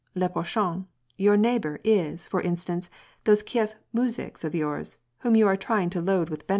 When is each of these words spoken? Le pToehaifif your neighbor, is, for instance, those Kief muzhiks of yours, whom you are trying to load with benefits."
Le 0.15 0.29
pToehaifif 0.29 0.83
your 1.17 1.37
neighbor, 1.37 1.79
is, 1.83 2.27
for 2.27 2.41
instance, 2.41 2.89
those 3.25 3.43
Kief 3.43 3.75
muzhiks 3.95 4.43
of 4.43 4.55
yours, 4.55 4.97
whom 5.19 5.35
you 5.35 5.45
are 5.45 5.55
trying 5.55 5.91
to 5.91 6.01
load 6.01 6.27
with 6.31 6.39
benefits." 6.39 6.49